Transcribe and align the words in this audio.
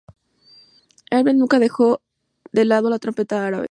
Ibrahim 1.11 1.37
nunca 1.37 1.59
dejó 1.59 2.01
de 2.51 2.65
lado 2.65 2.89
la 2.89 2.97
trompeta 2.97 3.45
árabe. 3.45 3.59